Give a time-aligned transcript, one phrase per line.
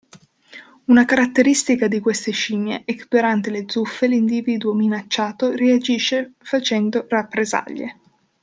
[0.85, 7.99] Una caratteristica di queste scimmie è che durante le zuffe l'individuo minacciato reagisce facendo rappresaglie.